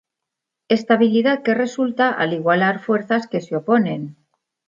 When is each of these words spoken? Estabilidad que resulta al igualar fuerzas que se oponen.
Estabilidad 0.67 1.43
que 1.43 1.53
resulta 1.53 2.09
al 2.09 2.33
igualar 2.33 2.79
fuerzas 2.79 3.27
que 3.27 3.39
se 3.39 3.55
oponen. 3.55 4.15